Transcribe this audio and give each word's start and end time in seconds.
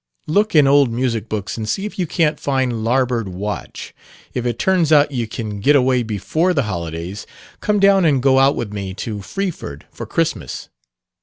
Look 0.25 0.55
in 0.55 0.65
old 0.65 0.91
music 0.91 1.29
books 1.29 1.57
and 1.57 1.69
see 1.69 1.85
if 1.85 1.99
you 1.99 2.07
can't 2.07 2.39
find 2.39 2.83
'Larboard 2.83 3.27
Watch.' 3.29 3.93
If 4.33 4.47
it 4.47 4.57
turns 4.57 4.91
out 4.91 5.11
you 5.11 5.27
can 5.27 5.59
get 5.59 5.75
away 5.75 6.01
before 6.01 6.55
the 6.55 6.63
holidays, 6.63 7.27
come 7.59 7.79
down 7.79 8.03
and 8.03 8.19
go 8.19 8.39
out 8.39 8.55
with 8.55 8.73
me 8.73 8.95
to 8.95 9.19
Freeford 9.19 9.83
for 9.91 10.07
Christmas. 10.07 10.69